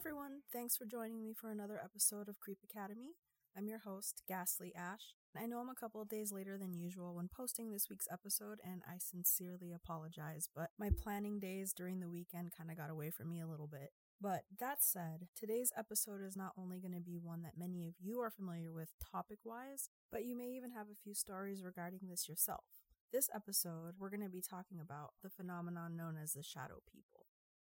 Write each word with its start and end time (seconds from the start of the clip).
everyone, 0.00 0.40
thanks 0.50 0.78
for 0.78 0.86
joining 0.86 1.22
me 1.22 1.34
for 1.38 1.50
another 1.50 1.78
episode 1.84 2.26
of 2.26 2.40
Creep 2.40 2.56
Academy. 2.64 3.10
I'm 3.54 3.68
your 3.68 3.80
host, 3.80 4.22
Ghastly 4.26 4.72
Ash. 4.74 5.12
I 5.36 5.44
know 5.44 5.58
I'm 5.58 5.68
a 5.68 5.74
couple 5.74 6.00
of 6.00 6.08
days 6.08 6.32
later 6.32 6.56
than 6.56 6.72
usual 6.72 7.14
when 7.14 7.28
posting 7.28 7.70
this 7.70 7.90
week's 7.90 8.08
episode, 8.10 8.60
and 8.64 8.80
I 8.88 8.96
sincerely 8.96 9.74
apologize, 9.74 10.48
but 10.56 10.70
my 10.78 10.88
planning 11.04 11.38
days 11.38 11.74
during 11.74 12.00
the 12.00 12.08
weekend 12.08 12.52
kind 12.56 12.70
of 12.70 12.78
got 12.78 12.88
away 12.88 13.10
from 13.10 13.28
me 13.28 13.42
a 13.42 13.46
little 13.46 13.66
bit. 13.66 13.90
But 14.18 14.44
that 14.58 14.78
said, 14.80 15.28
today's 15.38 15.70
episode 15.76 16.22
is 16.26 16.34
not 16.34 16.52
only 16.56 16.78
going 16.78 16.94
to 16.94 17.00
be 17.00 17.18
one 17.22 17.42
that 17.42 17.58
many 17.58 17.86
of 17.86 17.92
you 18.00 18.20
are 18.20 18.30
familiar 18.30 18.72
with 18.72 18.88
topic 19.12 19.40
wise, 19.44 19.90
but 20.10 20.24
you 20.24 20.34
may 20.34 20.48
even 20.48 20.70
have 20.70 20.86
a 20.90 20.96
few 21.04 21.12
stories 21.12 21.62
regarding 21.62 22.08
this 22.08 22.26
yourself. 22.26 22.64
This 23.12 23.28
episode, 23.34 23.96
we're 23.98 24.08
going 24.08 24.24
to 24.24 24.30
be 24.30 24.40
talking 24.40 24.80
about 24.80 25.10
the 25.22 25.28
phenomenon 25.28 25.94
known 25.94 26.16
as 26.16 26.32
the 26.32 26.42
shadow 26.42 26.80
people. 26.90 27.09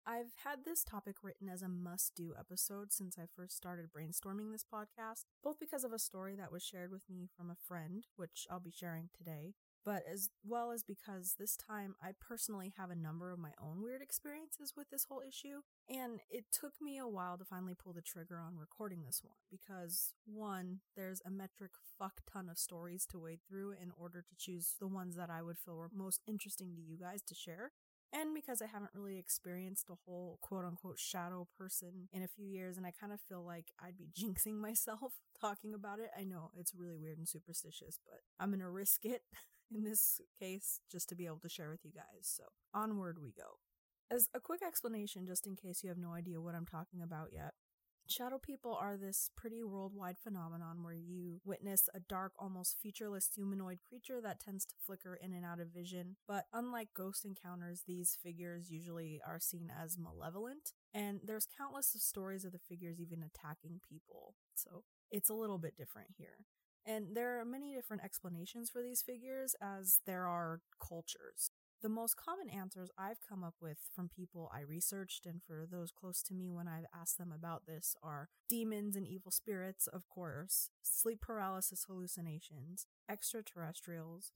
I've 0.09 0.33
had 0.43 0.65
this 0.65 0.83
topic 0.83 1.17
written 1.21 1.49
as 1.49 1.61
a 1.61 1.69
must 1.69 2.15
do 2.15 2.33
episode 2.37 2.91
since 2.91 3.19
I 3.19 3.25
first 3.35 3.55
started 3.55 3.91
brainstorming 3.95 4.51
this 4.51 4.65
podcast, 4.65 5.25
both 5.43 5.59
because 5.59 5.83
of 5.83 5.93
a 5.93 5.99
story 5.99 6.35
that 6.35 6.51
was 6.51 6.63
shared 6.63 6.91
with 6.91 7.03
me 7.07 7.29
from 7.37 7.51
a 7.51 7.67
friend, 7.67 8.07
which 8.15 8.47
I'll 8.49 8.59
be 8.59 8.71
sharing 8.71 9.09
today, 9.15 9.53
but 9.85 10.01
as 10.11 10.31
well 10.43 10.71
as 10.71 10.81
because 10.81 11.35
this 11.37 11.55
time 11.55 11.93
I 12.01 12.13
personally 12.19 12.73
have 12.75 12.89
a 12.89 12.95
number 12.95 13.31
of 13.31 13.37
my 13.37 13.51
own 13.61 13.83
weird 13.83 14.01
experiences 14.01 14.73
with 14.75 14.89
this 14.89 15.03
whole 15.03 15.21
issue, 15.21 15.61
and 15.87 16.21
it 16.27 16.45
took 16.51 16.73
me 16.81 16.97
a 16.97 17.07
while 17.07 17.37
to 17.37 17.45
finally 17.45 17.75
pull 17.75 17.93
the 17.93 18.01
trigger 18.01 18.39
on 18.39 18.57
recording 18.57 19.03
this 19.05 19.21
one 19.23 19.37
because 19.51 20.15
one, 20.25 20.79
there's 20.95 21.21
a 21.23 21.29
metric 21.29 21.73
fuck 21.99 22.21
ton 22.33 22.49
of 22.49 22.57
stories 22.57 23.05
to 23.11 23.19
wade 23.19 23.41
through 23.47 23.73
in 23.73 23.91
order 23.95 24.23
to 24.23 24.35
choose 24.35 24.73
the 24.79 24.87
ones 24.87 25.17
that 25.17 25.29
I 25.29 25.43
would 25.43 25.59
feel 25.59 25.75
were 25.75 25.91
most 25.95 26.23
interesting 26.27 26.73
to 26.75 26.81
you 26.81 26.97
guys 26.97 27.21
to 27.27 27.35
share 27.35 27.73
and 28.13 28.33
because 28.33 28.61
I 28.61 28.67
haven't 28.67 28.91
really 28.93 29.17
experienced 29.17 29.89
a 29.89 29.95
whole 30.05 30.39
quote 30.41 30.65
unquote 30.65 30.99
shadow 30.99 31.47
person 31.57 32.09
in 32.11 32.23
a 32.23 32.27
few 32.27 32.45
years, 32.47 32.77
and 32.77 32.85
I 32.85 32.91
kind 32.99 33.13
of 33.13 33.19
feel 33.21 33.43
like 33.45 33.71
I'd 33.79 33.97
be 33.97 34.09
jinxing 34.19 34.55
myself 34.59 35.13
talking 35.39 35.73
about 35.73 35.99
it. 35.99 36.09
I 36.17 36.23
know 36.23 36.51
it's 36.57 36.73
really 36.75 36.97
weird 36.97 37.17
and 37.17 37.27
superstitious, 37.27 37.99
but 38.05 38.21
I'm 38.39 38.51
gonna 38.51 38.69
risk 38.69 39.05
it 39.05 39.21
in 39.73 39.83
this 39.83 40.21
case 40.39 40.79
just 40.91 41.09
to 41.09 41.15
be 41.15 41.25
able 41.25 41.39
to 41.39 41.49
share 41.49 41.69
with 41.69 41.85
you 41.85 41.91
guys. 41.91 42.23
So, 42.23 42.43
onward 42.73 43.19
we 43.21 43.31
go. 43.31 43.59
As 44.11 44.27
a 44.33 44.39
quick 44.39 44.61
explanation, 44.65 45.27
just 45.27 45.45
in 45.45 45.55
case 45.55 45.83
you 45.83 45.89
have 45.89 45.97
no 45.99 46.13
idea 46.13 46.41
what 46.41 46.55
I'm 46.55 46.65
talking 46.65 47.03
about 47.03 47.29
yet, 47.31 47.53
Shadow 48.09 48.39
people 48.39 48.75
are 48.81 48.97
this 48.97 49.29
pretty 49.37 49.63
worldwide 49.63 50.17
phenomenon 50.17 50.81
where 50.81 50.95
you 50.95 51.41
witness 51.45 51.87
a 51.93 51.99
dark, 51.99 52.31
almost 52.39 52.77
featureless 52.81 53.29
humanoid 53.35 53.83
creature 53.87 54.19
that 54.19 54.39
tends 54.39 54.65
to 54.65 54.73
flicker 54.83 55.13
in 55.13 55.31
and 55.31 55.45
out 55.45 55.59
of 55.59 55.67
vision. 55.67 56.15
But 56.27 56.45
unlike 56.51 56.87
ghost 56.95 57.23
encounters, 57.23 57.83
these 57.85 58.17
figures 58.23 58.71
usually 58.71 59.21
are 59.27 59.39
seen 59.39 59.71
as 59.71 59.99
malevolent, 59.99 60.73
and 60.91 61.19
there's 61.23 61.45
countless 61.55 61.93
of 61.93 62.01
stories 62.01 62.45
of 62.45 62.51
the 62.51 62.57
figures 62.57 62.99
even 62.99 63.21
attacking 63.21 63.79
people. 63.87 64.33
So 64.55 64.85
it's 65.11 65.29
a 65.29 65.35
little 65.35 65.59
bit 65.59 65.77
different 65.77 66.09
here. 66.17 66.45
And 66.87 67.15
there 67.15 67.39
are 67.39 67.45
many 67.45 67.75
different 67.75 68.03
explanations 68.03 68.71
for 68.71 68.81
these 68.81 69.03
figures, 69.03 69.55
as 69.61 69.99
there 70.07 70.25
are 70.25 70.61
cultures. 70.83 71.51
The 71.81 71.87
most 71.87 72.17
common 72.17 72.49
answers 72.49 72.89
I've 72.97 73.21
come 73.21 73.41
up 73.41 73.55
with 73.61 73.77
from 73.95 74.09
people 74.09 74.51
I 74.53 74.61
researched 74.61 75.25
and 75.25 75.41
for 75.41 75.65
those 75.65 75.91
close 75.91 76.21
to 76.23 76.33
me 76.33 76.49
when 76.49 76.67
I've 76.67 76.87
asked 76.93 77.17
them 77.17 77.31
about 77.31 77.67
this 77.67 77.95
are 78.03 78.27
demons 78.49 78.97
and 78.97 79.07
evil 79.07 79.31
spirits, 79.31 79.87
of 79.87 80.09
course, 80.09 80.71
sleep 80.81 81.21
paralysis 81.21 81.85
hallucinations, 81.87 82.85
extraterrestrials, 83.09 84.33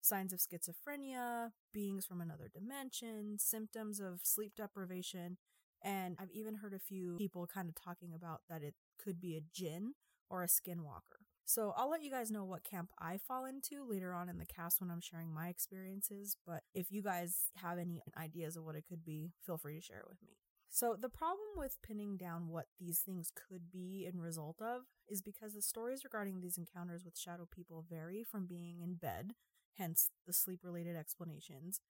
signs 0.00 0.32
of 0.32 0.38
schizophrenia, 0.38 1.50
beings 1.70 2.06
from 2.06 2.22
another 2.22 2.48
dimension, 2.50 3.36
symptoms 3.38 4.00
of 4.00 4.20
sleep 4.22 4.52
deprivation, 4.56 5.36
and 5.82 6.16
I've 6.18 6.30
even 6.30 6.54
heard 6.56 6.72
a 6.72 6.78
few 6.78 7.16
people 7.18 7.46
kind 7.46 7.68
of 7.68 7.74
talking 7.74 8.14
about 8.14 8.40
that 8.48 8.62
it 8.62 8.74
could 8.98 9.20
be 9.20 9.36
a 9.36 9.42
jinn 9.52 9.92
or 10.30 10.42
a 10.42 10.46
skinwalker. 10.46 11.25
So 11.48 11.72
I'll 11.76 11.88
let 11.88 12.02
you 12.02 12.10
guys 12.10 12.32
know 12.32 12.44
what 12.44 12.64
camp 12.64 12.90
I 12.98 13.18
fall 13.18 13.44
into 13.44 13.88
later 13.88 14.12
on 14.12 14.28
in 14.28 14.38
the 14.38 14.44
cast 14.44 14.80
when 14.80 14.90
I'm 14.90 15.00
sharing 15.00 15.32
my 15.32 15.46
experiences. 15.46 16.36
But 16.44 16.64
if 16.74 16.90
you 16.90 17.02
guys 17.02 17.52
have 17.54 17.78
any 17.78 18.02
ideas 18.18 18.56
of 18.56 18.64
what 18.64 18.74
it 18.74 18.84
could 18.88 19.04
be, 19.04 19.30
feel 19.44 19.56
free 19.56 19.76
to 19.76 19.80
share 19.80 20.00
it 20.00 20.08
with 20.08 20.20
me. 20.26 20.38
So 20.70 20.96
the 21.00 21.08
problem 21.08 21.46
with 21.56 21.80
pinning 21.82 22.16
down 22.16 22.48
what 22.48 22.66
these 22.80 22.98
things 22.98 23.30
could 23.30 23.70
be 23.70 24.08
in 24.12 24.20
result 24.20 24.60
of 24.60 24.82
is 25.08 25.22
because 25.22 25.54
the 25.54 25.62
stories 25.62 26.02
regarding 26.02 26.40
these 26.40 26.58
encounters 26.58 27.04
with 27.04 27.16
shadow 27.16 27.46
people 27.48 27.84
vary 27.88 28.24
from 28.24 28.46
being 28.46 28.80
in 28.80 28.94
bed, 28.94 29.34
hence 29.78 30.08
the 30.26 30.32
sleep 30.32 30.60
related 30.64 30.96
explanations, 30.96 31.80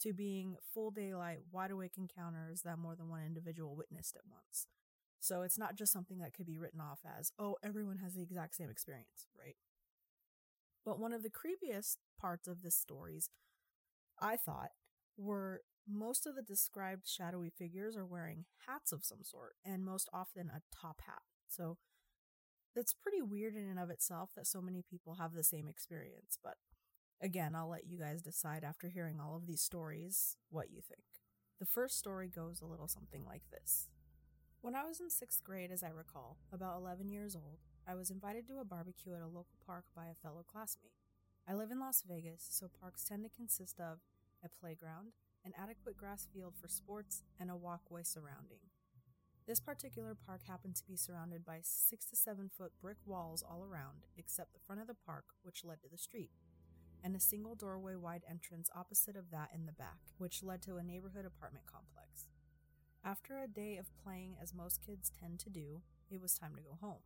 to 0.00 0.12
being 0.12 0.56
full 0.74 0.90
daylight, 0.90 1.38
wide 1.52 1.70
awake 1.70 1.94
encounters 1.96 2.62
that 2.62 2.80
more 2.80 2.96
than 2.96 3.08
one 3.08 3.22
individual 3.24 3.76
witnessed 3.76 4.16
at 4.16 4.22
once. 4.28 4.66
So 5.24 5.40
it's 5.40 5.56
not 5.56 5.74
just 5.74 5.90
something 5.90 6.18
that 6.18 6.34
could 6.34 6.44
be 6.44 6.58
written 6.58 6.82
off 6.82 7.00
as, 7.18 7.32
oh, 7.38 7.56
everyone 7.62 7.96
has 7.96 8.12
the 8.12 8.22
exact 8.22 8.54
same 8.54 8.68
experience, 8.68 9.26
right? 9.40 9.56
But 10.84 10.98
one 10.98 11.14
of 11.14 11.22
the 11.22 11.30
creepiest 11.30 11.96
parts 12.20 12.46
of 12.46 12.60
this 12.60 12.76
stories, 12.76 13.30
I 14.20 14.36
thought, 14.36 14.72
were 15.16 15.62
most 15.88 16.26
of 16.26 16.34
the 16.34 16.42
described 16.42 17.08
shadowy 17.08 17.48
figures 17.48 17.96
are 17.96 18.04
wearing 18.04 18.44
hats 18.66 18.92
of 18.92 19.02
some 19.02 19.22
sort, 19.22 19.54
and 19.64 19.82
most 19.82 20.10
often 20.12 20.50
a 20.54 20.60
top 20.70 21.00
hat. 21.06 21.22
So 21.48 21.78
that's 22.76 22.92
pretty 22.92 23.22
weird 23.22 23.54
in 23.54 23.66
and 23.66 23.78
of 23.78 23.88
itself 23.88 24.32
that 24.36 24.46
so 24.46 24.60
many 24.60 24.82
people 24.82 25.14
have 25.14 25.32
the 25.32 25.42
same 25.42 25.68
experience. 25.68 26.38
But 26.44 26.56
again, 27.22 27.54
I'll 27.54 27.70
let 27.70 27.86
you 27.86 27.98
guys 27.98 28.20
decide 28.20 28.62
after 28.62 28.90
hearing 28.90 29.20
all 29.20 29.36
of 29.36 29.46
these 29.46 29.62
stories 29.62 30.36
what 30.50 30.70
you 30.70 30.82
think. 30.82 31.04
The 31.60 31.66
first 31.66 31.98
story 31.98 32.28
goes 32.28 32.60
a 32.60 32.66
little 32.66 32.88
something 32.88 33.24
like 33.24 33.44
this. 33.50 33.88
When 34.64 34.74
I 34.74 34.84
was 34.88 34.98
in 34.98 35.10
sixth 35.10 35.44
grade, 35.44 35.70
as 35.70 35.82
I 35.82 35.90
recall, 35.90 36.38
about 36.50 36.78
11 36.78 37.10
years 37.10 37.36
old, 37.36 37.58
I 37.86 37.94
was 37.94 38.08
invited 38.08 38.46
to 38.46 38.60
a 38.60 38.64
barbecue 38.64 39.12
at 39.12 39.20
a 39.20 39.26
local 39.26 39.58
park 39.66 39.84
by 39.94 40.06
a 40.06 40.14
fellow 40.14 40.42
classmate. 40.42 40.96
I 41.46 41.52
live 41.52 41.70
in 41.70 41.78
Las 41.78 42.02
Vegas, 42.08 42.48
so 42.48 42.70
parks 42.80 43.04
tend 43.04 43.24
to 43.24 43.28
consist 43.28 43.78
of 43.78 43.98
a 44.42 44.48
playground, 44.48 45.12
an 45.44 45.52
adequate 45.62 45.98
grass 45.98 46.26
field 46.32 46.54
for 46.58 46.68
sports, 46.68 47.24
and 47.38 47.50
a 47.50 47.56
walkway 47.56 48.04
surrounding. 48.04 48.72
This 49.46 49.60
particular 49.60 50.14
park 50.14 50.40
happened 50.48 50.76
to 50.76 50.86
be 50.86 50.96
surrounded 50.96 51.44
by 51.44 51.58
six 51.60 52.06
to 52.06 52.16
seven 52.16 52.48
foot 52.48 52.72
brick 52.80 52.96
walls 53.04 53.44
all 53.46 53.66
around, 53.70 54.06
except 54.16 54.54
the 54.54 54.64
front 54.66 54.80
of 54.80 54.86
the 54.86 54.94
park, 54.94 55.26
which 55.42 55.62
led 55.62 55.82
to 55.82 55.90
the 55.92 55.98
street, 55.98 56.30
and 57.02 57.14
a 57.14 57.20
single 57.20 57.54
doorway 57.54 57.96
wide 57.96 58.22
entrance 58.26 58.70
opposite 58.74 59.14
of 59.14 59.30
that 59.30 59.50
in 59.54 59.66
the 59.66 59.72
back, 59.72 59.98
which 60.16 60.42
led 60.42 60.62
to 60.62 60.78
a 60.78 60.82
neighborhood 60.82 61.26
apartment 61.26 61.66
complex. 61.70 62.28
After 63.06 63.38
a 63.38 63.46
day 63.46 63.76
of 63.76 63.94
playing 64.02 64.36
as 64.42 64.54
most 64.54 64.80
kids 64.80 65.12
tend 65.20 65.38
to 65.40 65.50
do, 65.50 65.82
it 66.10 66.22
was 66.22 66.38
time 66.38 66.54
to 66.56 66.62
go 66.62 66.78
home. 66.80 67.02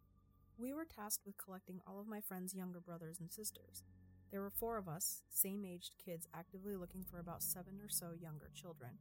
We 0.57 0.73
were 0.73 0.85
tasked 0.85 1.27
with 1.27 1.39
collecting 1.39 1.81
all 1.89 1.99
of 1.99 2.07
my 2.07 2.21
friends' 2.21 2.55
younger 2.55 2.79
brothers 2.79 3.19
and 3.19 3.33
sisters. 3.33 3.83
There 4.31 4.41
were 4.41 4.51
four 4.51 4.79
of 4.79 4.87
us, 4.87 5.23
same 5.29 5.65
aged 5.65 5.95
kids, 5.99 6.29
actively 6.33 6.77
looking 6.77 7.03
for 7.03 7.19
about 7.19 7.43
seven 7.43 7.81
or 7.83 7.89
so 7.89 8.13
younger 8.13 8.49
children. 8.55 8.99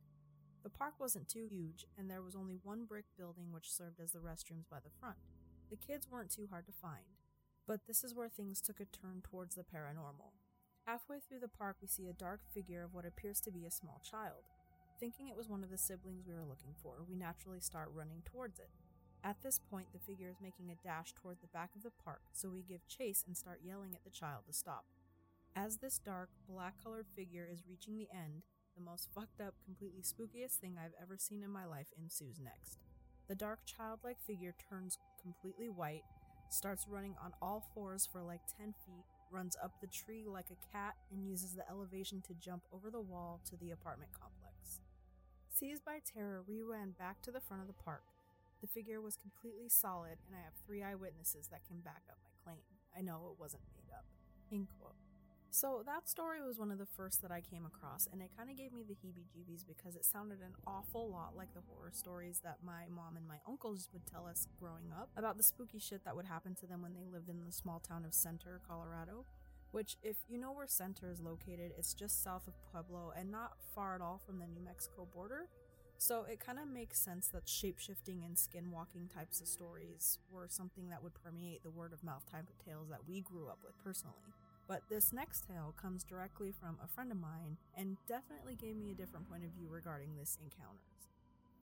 The 0.64 0.72
park 0.72 0.96
wasn't 1.00 1.30
too 1.30 1.46
huge, 1.48 1.86
and 2.00 2.10
there 2.10 2.24
was 2.24 2.36
only 2.36 2.58
one 2.64 2.86
brick 2.86 3.06
building 3.16 3.52
which 3.52 3.72
served 3.72 4.00
as 4.00 4.14
the 4.14 4.20
restrooms 4.20 4.68
by 4.68 4.80
the 4.84 4.90
front. 5.00 5.18
The 5.70 5.76
kids 5.76 6.08
weren't 6.10 6.32
too 6.32 6.48
hard 6.50 6.66
to 6.66 6.72
find, 6.72 7.06
but 7.68 7.82
this 7.86 8.04
is 8.04 8.16
where 8.16 8.30
things 8.30 8.60
took 8.60 8.80
a 8.80 8.86
turn 8.86 9.22
towards 9.22 9.54
the 9.54 9.62
paranormal. 9.62 10.34
Halfway 10.88 11.20
through 11.20 11.42
the 11.42 11.48
park, 11.48 11.78
we 11.80 11.88
see 11.88 12.08
a 12.08 12.14
dark 12.14 12.42
figure 12.52 12.84
of 12.84 12.96
what 12.96 13.06
appears 13.06 13.40
to 13.42 13.52
be 13.52 13.66
a 13.66 13.72
small 13.72 14.02
child. 14.04 14.46
Thinking 15.00 15.28
it 15.28 15.38
was 15.38 15.48
one 15.48 15.64
of 15.64 15.70
the 15.70 15.78
siblings 15.78 16.26
we 16.26 16.34
were 16.34 16.48
looking 16.50 16.74
for, 16.82 17.06
we 17.08 17.16
naturally 17.16 17.60
start 17.60 17.92
running 17.94 18.24
towards 18.26 18.58
it. 18.58 18.70
At 19.24 19.44
this 19.44 19.60
point, 19.60 19.88
the 19.94 20.00
figure 20.00 20.28
is 20.28 20.42
making 20.42 20.72
a 20.72 20.88
dash 20.88 21.14
toward 21.14 21.38
the 21.40 21.54
back 21.54 21.70
of 21.76 21.84
the 21.84 21.92
park, 22.04 22.22
so 22.34 22.50
we 22.50 22.64
give 22.64 22.88
chase 22.88 23.24
and 23.28 23.38
start 23.38 23.60
yelling 23.64 23.94
at 23.94 24.04
the 24.04 24.10
child 24.10 24.46
to 24.48 24.54
stop. 24.54 24.86
As 25.56 25.78
this 25.78 26.00
dark, 26.00 26.30
black 26.50 26.82
colored 26.82 27.06
figure 27.16 27.48
is 27.52 27.64
reaching 27.70 27.96
the 27.96 28.08
end, 28.12 28.42
the 28.76 28.84
most 28.84 29.10
fucked 29.14 29.40
up, 29.40 29.54
completely 29.64 30.02
spookiest 30.02 30.58
thing 30.58 30.78
I've 30.78 30.98
ever 31.00 31.18
seen 31.18 31.44
in 31.44 31.52
my 31.52 31.66
life 31.66 31.88
ensues 32.02 32.40
next. 32.40 32.80
The 33.28 33.36
dark, 33.36 33.60
childlike 33.66 34.18
figure 34.26 34.56
turns 34.70 34.98
completely 35.22 35.70
white, 35.70 36.04
starts 36.50 36.88
running 36.88 37.16
on 37.24 37.34
all 37.40 37.70
fours 37.76 38.08
for 38.12 38.24
like 38.24 38.42
10 38.58 38.74
feet, 38.86 39.06
runs 39.32 39.58
up 39.64 39.74
the 39.80 39.88
tree 39.88 40.26
like 40.28 40.48
a 40.50 40.76
cat, 40.76 40.96
and 41.12 41.28
uses 41.28 41.54
the 41.54 41.70
elevation 41.70 42.22
to 42.22 42.34
jump 42.34 42.64
over 42.74 42.90
the 42.90 43.02
wall 43.02 43.42
to 43.50 43.58
the 43.58 43.72
apartment 43.72 44.12
complex. 44.12 44.37
Seized 45.58 45.84
by 45.84 45.98
terror, 46.06 46.44
we 46.48 46.62
ran 46.62 46.94
back 47.00 47.20
to 47.24 47.32
the 47.32 47.42
front 47.42 47.64
of 47.64 47.68
the 47.68 47.82
park. 47.82 48.06
The 48.62 48.68
figure 48.68 49.02
was 49.02 49.18
completely 49.18 49.70
solid, 49.70 50.22
and 50.28 50.38
I 50.38 50.46
have 50.46 50.54
three 50.54 50.84
eyewitnesses 50.84 51.50
that 51.50 51.66
can 51.66 51.82
back 51.82 52.06
up 52.12 52.22
my 52.22 52.30
claim. 52.46 52.62
I 52.96 53.02
know 53.02 53.34
it 53.34 53.42
wasn't 53.42 53.64
made 53.74 53.90
up. 53.92 54.06
End 54.54 54.68
quote. 54.78 54.94
So, 55.50 55.82
that 55.88 56.08
story 56.08 56.44
was 56.46 56.60
one 56.60 56.70
of 56.70 56.78
the 56.78 56.86
first 56.86 57.24
that 57.24 57.32
I 57.32 57.42
came 57.42 57.66
across, 57.66 58.08
and 58.14 58.22
it 58.22 58.30
kind 58.38 58.52
of 58.52 58.56
gave 58.56 58.72
me 58.72 58.84
the 58.86 58.94
heebie 58.94 59.26
jeebies 59.34 59.66
because 59.66 59.96
it 59.96 60.06
sounded 60.06 60.42
an 60.46 60.54
awful 60.68 61.10
lot 61.10 61.34
like 61.36 61.52
the 61.56 61.66
horror 61.66 61.90
stories 61.92 62.40
that 62.44 62.58
my 62.64 62.86
mom 62.94 63.18
and 63.18 63.28
my 63.28 63.42
uncles 63.48 63.90
would 63.94 64.06
tell 64.06 64.28
us 64.28 64.48
growing 64.60 64.94
up 64.96 65.10
about 65.18 65.38
the 65.38 65.44
spooky 65.44 65.80
shit 65.80 66.06
that 66.06 66.16
would 66.16 66.26
happen 66.30 66.54
to 66.54 66.68
them 66.68 66.84
when 66.84 66.94
they 66.94 67.10
lived 67.12 67.30
in 67.30 67.42
the 67.44 67.52
small 67.52 67.80
town 67.80 68.06
of 68.06 68.14
Center, 68.14 68.62
Colorado 68.68 69.26
which, 69.72 69.98
if 70.04 70.18
you 70.28 70.38
know 70.38 70.52
where 70.52 70.68
Center 70.68 71.10
is 71.10 71.20
located, 71.20 71.72
it's 71.78 71.94
just 71.94 72.24
south 72.24 72.48
of 72.48 72.54
Pueblo 72.72 73.14
and 73.18 73.32
not 73.32 73.54
far 73.76 73.96
at 73.96 74.02
all 74.02 74.22
from 74.26 74.40
the 74.40 74.48
New 74.48 74.64
Mexico 74.64 75.08
border. 75.14 75.48
So 76.00 76.26
it 76.30 76.40
kind 76.40 76.60
of 76.60 76.68
makes 76.68 77.00
sense 77.00 77.28
that 77.30 77.46
shapeshifting 77.48 78.24
and 78.24 78.36
skinwalking 78.36 79.14
types 79.14 79.42
of 79.42 79.48
stories 79.48 80.20
were 80.32 80.48
something 80.48 80.90
that 80.90 81.02
would 81.02 81.14
permeate 81.16 81.64
the 81.64 81.72
word 81.72 81.92
of 81.92 82.04
mouth 82.04 82.24
type 82.32 82.46
of 82.48 82.64
tales 82.64 82.90
that 82.90 83.08
we 83.08 83.22
grew 83.22 83.48
up 83.48 83.60
with 83.64 83.74
personally. 83.84 84.34
But 84.68 84.84
this 84.90 85.12
next 85.14 85.48
tale 85.48 85.74
comes 85.82 86.04
directly 86.04 86.52
from 86.52 86.78
a 86.84 86.88
friend 86.88 87.12
of 87.12 87.18
mine 87.18 87.58
and 87.76 87.98
definitely 88.08 88.56
gave 88.56 88.76
me 88.76 88.92
a 88.92 88.96
different 88.96 89.30
point 89.30 89.44
of 89.44 89.52
view 89.52 89.70
regarding 89.70 90.16
this 90.16 90.38
encounters. 90.44 91.10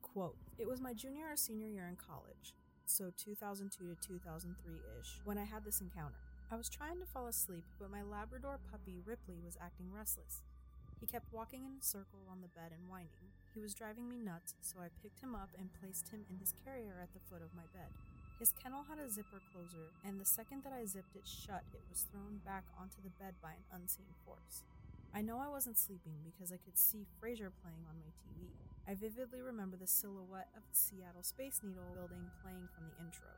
Quote, 0.02 0.36
It 0.58 0.68
was 0.68 0.80
my 0.80 0.92
junior 0.92 1.26
or 1.30 1.36
senior 1.36 1.68
year 1.68 1.86
in 1.88 1.96
college, 1.96 2.54
so 2.84 3.12
2002 3.16 3.94
to 3.94 4.08
2003 4.08 4.74
ish, 5.00 5.20
when 5.24 5.38
I 5.38 5.44
had 5.44 5.64
this 5.64 5.80
encounter. 5.80 6.25
I 6.46 6.54
was 6.54 6.70
trying 6.70 7.02
to 7.02 7.10
fall 7.10 7.26
asleep, 7.26 7.66
but 7.74 7.90
my 7.90 8.06
Labrador 8.06 8.62
puppy 8.70 9.02
Ripley 9.02 9.42
was 9.42 9.58
acting 9.58 9.90
restless. 9.90 10.46
He 11.02 11.10
kept 11.10 11.34
walking 11.34 11.66
in 11.66 11.74
a 11.74 11.82
circle 11.82 12.22
on 12.30 12.38
the 12.38 12.54
bed 12.54 12.70
and 12.70 12.86
whining. 12.86 13.34
He 13.50 13.58
was 13.58 13.74
driving 13.74 14.06
me 14.06 14.22
nuts, 14.22 14.54
so 14.62 14.78
I 14.78 14.94
picked 15.02 15.18
him 15.18 15.34
up 15.34 15.50
and 15.58 15.74
placed 15.82 16.14
him 16.14 16.22
in 16.30 16.38
his 16.38 16.54
carrier 16.62 17.02
at 17.02 17.10
the 17.10 17.24
foot 17.26 17.42
of 17.42 17.50
my 17.58 17.66
bed. 17.74 17.90
His 18.38 18.54
kennel 18.62 18.86
had 18.86 19.02
a 19.02 19.10
zipper 19.10 19.42
closer, 19.50 19.90
and 20.06 20.22
the 20.22 20.28
second 20.28 20.62
that 20.62 20.70
I 20.70 20.86
zipped 20.86 21.18
it 21.18 21.26
shut, 21.26 21.66
it 21.74 21.82
was 21.90 22.06
thrown 22.14 22.38
back 22.46 22.62
onto 22.78 23.02
the 23.02 23.16
bed 23.18 23.34
by 23.42 23.58
an 23.58 23.66
unseen 23.82 24.14
force. 24.22 24.62
I 25.10 25.26
know 25.26 25.42
I 25.42 25.50
wasn't 25.50 25.82
sleeping 25.82 26.22
because 26.22 26.54
I 26.54 26.62
could 26.62 26.78
see 26.78 27.10
Frasier 27.18 27.50
playing 27.58 27.82
on 27.90 27.98
my 27.98 28.14
TV. 28.22 28.54
I 28.86 28.94
vividly 28.94 29.42
remember 29.42 29.74
the 29.74 29.90
silhouette 29.90 30.54
of 30.54 30.62
the 30.62 30.78
Seattle 30.78 31.26
Space 31.26 31.58
Needle 31.66 31.90
building 31.90 32.30
playing 32.38 32.70
from 32.70 32.86
the 32.86 32.94
intro. 33.02 33.34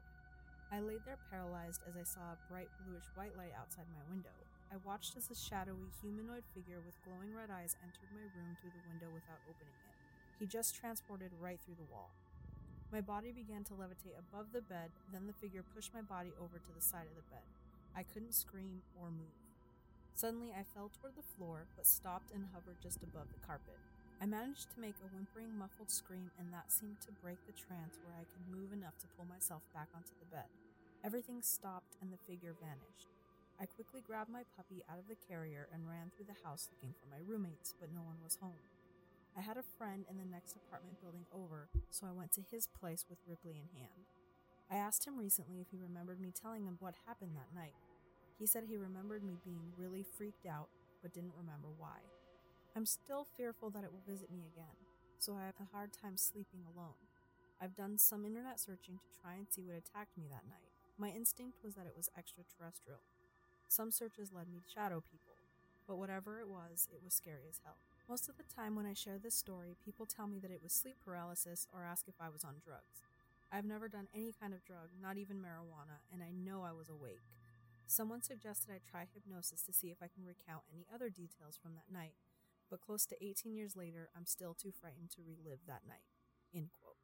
I 0.68 0.84
laid 0.84 1.00
there 1.08 1.16
paralyzed 1.32 1.80
as 1.88 1.96
I 1.96 2.04
saw 2.04 2.36
a 2.36 2.42
bright 2.52 2.68
bluish 2.84 3.08
white 3.16 3.32
light 3.40 3.56
outside 3.56 3.88
my 3.88 4.04
window. 4.12 4.36
I 4.68 4.76
watched 4.84 5.16
as 5.16 5.32
a 5.32 5.34
shadowy 5.34 5.88
humanoid 6.04 6.44
figure 6.52 6.84
with 6.84 7.00
glowing 7.08 7.32
red 7.32 7.48
eyes 7.48 7.72
entered 7.80 8.12
my 8.12 8.28
room 8.36 8.52
through 8.60 8.76
the 8.76 8.84
window 8.84 9.08
without 9.08 9.40
opening 9.48 9.72
it. 9.88 9.96
He 10.36 10.44
just 10.44 10.76
transported 10.76 11.32
right 11.40 11.56
through 11.64 11.80
the 11.80 11.88
wall. 11.88 12.12
My 12.92 13.00
body 13.00 13.32
began 13.32 13.64
to 13.72 13.80
levitate 13.80 14.20
above 14.20 14.52
the 14.52 14.60
bed, 14.60 14.92
then 15.08 15.24
the 15.24 15.40
figure 15.40 15.64
pushed 15.64 15.96
my 15.96 16.04
body 16.04 16.36
over 16.36 16.60
to 16.60 16.72
the 16.76 16.84
side 16.84 17.08
of 17.08 17.16
the 17.16 17.28
bed. 17.32 17.44
I 17.96 18.04
couldn't 18.04 18.36
scream 18.36 18.84
or 19.00 19.08
move. 19.08 19.40
Suddenly, 20.12 20.52
I 20.52 20.68
fell 20.68 20.92
toward 20.92 21.16
the 21.16 21.30
floor, 21.36 21.64
but 21.76 21.86
stopped 21.86 22.28
and 22.34 22.44
hovered 22.52 22.76
just 22.84 23.00
above 23.02 23.32
the 23.32 23.40
carpet. 23.40 23.80
I 24.18 24.26
managed 24.26 24.74
to 24.74 24.82
make 24.82 24.98
a 24.98 25.10
whimpering, 25.14 25.54
muffled 25.54 25.94
scream, 25.94 26.34
and 26.42 26.50
that 26.50 26.74
seemed 26.74 26.98
to 27.06 27.14
break 27.22 27.38
the 27.46 27.54
trance 27.54 28.02
where 28.02 28.18
I 28.18 28.26
could 28.26 28.50
move 28.50 28.74
enough 28.74 28.98
to 28.98 29.10
pull 29.14 29.30
myself 29.30 29.62
back 29.70 29.86
onto 29.94 30.10
the 30.18 30.26
bed. 30.26 30.50
Everything 31.06 31.38
stopped 31.38 31.94
and 32.02 32.10
the 32.10 32.18
figure 32.26 32.58
vanished. 32.58 33.14
I 33.62 33.70
quickly 33.70 34.02
grabbed 34.02 34.30
my 34.30 34.42
puppy 34.58 34.82
out 34.90 34.98
of 34.98 35.06
the 35.06 35.22
carrier 35.30 35.70
and 35.70 35.86
ran 35.86 36.10
through 36.10 36.26
the 36.26 36.42
house 36.42 36.66
looking 36.74 36.98
for 36.98 37.06
my 37.06 37.22
roommates, 37.22 37.78
but 37.78 37.94
no 37.94 38.02
one 38.02 38.18
was 38.18 38.42
home. 38.42 38.58
I 39.38 39.40
had 39.40 39.56
a 39.56 39.70
friend 39.78 40.02
in 40.10 40.18
the 40.18 40.26
next 40.26 40.58
apartment 40.58 40.98
building 40.98 41.26
over, 41.30 41.70
so 41.90 42.10
I 42.10 42.14
went 42.14 42.34
to 42.34 42.50
his 42.50 42.66
place 42.66 43.06
with 43.06 43.22
Ripley 43.22 43.54
in 43.54 43.70
hand. 43.78 44.10
I 44.66 44.82
asked 44.82 45.06
him 45.06 45.16
recently 45.16 45.62
if 45.62 45.70
he 45.70 45.78
remembered 45.78 46.20
me 46.20 46.34
telling 46.34 46.66
him 46.66 46.76
what 46.82 47.06
happened 47.06 47.38
that 47.38 47.54
night. 47.54 47.78
He 48.38 48.46
said 48.46 48.66
he 48.66 48.76
remembered 48.76 49.22
me 49.22 49.38
being 49.44 49.70
really 49.78 50.02
freaked 50.02 50.46
out, 50.46 50.68
but 51.02 51.14
didn't 51.14 51.38
remember 51.38 51.68
why. 51.78 52.02
I'm 52.76 52.86
still 52.86 53.24
fearful 53.24 53.70
that 53.70 53.84
it 53.84 53.92
will 53.92 54.06
visit 54.06 54.30
me 54.30 54.46
again, 54.46 54.76
so 55.18 55.34
I 55.34 55.46
have 55.46 55.58
a 55.60 55.74
hard 55.74 55.90
time 55.92 56.16
sleeping 56.16 56.60
alone. 56.62 57.00
I've 57.60 57.74
done 57.74 57.98
some 57.98 58.24
internet 58.24 58.60
searching 58.60 58.98
to 58.98 59.20
try 59.20 59.34
and 59.34 59.46
see 59.50 59.62
what 59.64 59.76
attacked 59.76 60.16
me 60.16 60.26
that 60.30 60.46
night. 60.46 60.70
My 60.96 61.10
instinct 61.10 61.58
was 61.64 61.74
that 61.74 61.86
it 61.86 61.96
was 61.96 62.10
extraterrestrial. 62.16 63.00
Some 63.68 63.90
searches 63.90 64.32
led 64.32 64.48
me 64.48 64.58
to 64.60 64.70
shadow 64.70 65.02
people, 65.02 65.34
but 65.86 65.98
whatever 65.98 66.40
it 66.40 66.48
was, 66.48 66.88
it 66.92 67.02
was 67.02 67.14
scary 67.14 67.48
as 67.48 67.60
hell. 67.64 67.78
Most 68.08 68.28
of 68.28 68.36
the 68.36 68.46
time 68.46 68.76
when 68.76 68.86
I 68.86 68.94
share 68.94 69.18
this 69.18 69.34
story, 69.34 69.76
people 69.84 70.06
tell 70.06 70.26
me 70.26 70.38
that 70.38 70.50
it 70.50 70.62
was 70.62 70.72
sleep 70.72 70.96
paralysis 71.04 71.66
or 71.74 71.82
ask 71.84 72.06
if 72.08 72.14
I 72.20 72.30
was 72.30 72.44
on 72.44 72.62
drugs. 72.64 73.02
I've 73.50 73.64
never 73.64 73.88
done 73.88 74.08
any 74.14 74.32
kind 74.32 74.54
of 74.54 74.64
drug, 74.64 74.94
not 75.00 75.16
even 75.16 75.38
marijuana, 75.42 76.04
and 76.12 76.22
I 76.22 76.30
know 76.30 76.62
I 76.62 76.72
was 76.72 76.88
awake. 76.88 77.26
Someone 77.86 78.22
suggested 78.22 78.70
I 78.70 78.80
try 78.84 79.08
hypnosis 79.12 79.62
to 79.62 79.72
see 79.72 79.88
if 79.88 79.98
I 80.02 80.08
can 80.12 80.24
recount 80.24 80.68
any 80.72 80.86
other 80.92 81.08
details 81.08 81.58
from 81.60 81.72
that 81.74 81.90
night, 81.92 82.12
but 82.70 82.80
close 82.80 83.06
to 83.06 83.24
18 83.24 83.54
years 83.54 83.76
later, 83.76 84.10
I'm 84.16 84.26
still 84.26 84.54
too 84.54 84.72
frightened 84.72 85.10
to 85.12 85.22
relive 85.22 85.60
that 85.66 85.82
night. 85.86 86.06
End 86.54 86.70
quote. 86.80 86.96